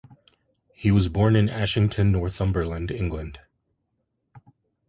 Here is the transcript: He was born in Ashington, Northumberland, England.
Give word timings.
He 0.73 0.89
was 0.89 1.09
born 1.09 1.35
in 1.35 1.47
Ashington, 1.47 2.11
Northumberland, 2.11 2.89
England. 2.89 3.39